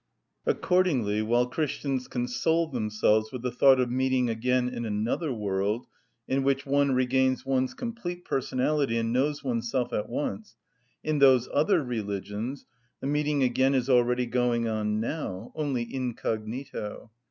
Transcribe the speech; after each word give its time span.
Accordingly, 0.47 1.21
while 1.21 1.45
Christians 1.45 2.07
console 2.07 2.65
themselves 2.65 3.31
with 3.31 3.43
the 3.43 3.51
thought 3.51 3.79
of 3.79 3.91
meeting 3.91 4.31
again 4.31 4.67
in 4.67 4.83
another 4.83 5.31
world, 5.31 5.85
in 6.27 6.41
which 6.41 6.65
one 6.65 6.93
regains 6.93 7.45
one's 7.45 7.75
complete 7.75 8.25
personality 8.25 8.97
and 8.97 9.13
knows 9.13 9.43
oneself 9.43 9.93
at 9.93 10.09
once, 10.09 10.55
in 11.03 11.19
those 11.19 11.47
other 11.53 11.83
religions 11.83 12.65
the 12.99 13.05
meeting 13.05 13.43
again 13.43 13.75
is 13.75 13.91
already 13.91 14.25
going 14.25 14.67
on 14.67 14.99
now, 14.99 15.51
only 15.53 15.83
incognito. 15.93 17.11